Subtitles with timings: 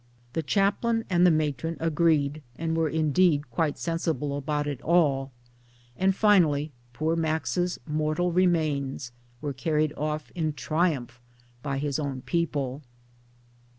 [0.33, 5.31] The Chaplain and the matron agreed, and were indeed MILLTHGKPIANA quite sensible about it all
[5.95, 9.11] and finally poor Max's mortal remains
[9.41, 10.31] were carried off.
[10.33, 11.21] in triumph
[11.61, 12.81] by his own people.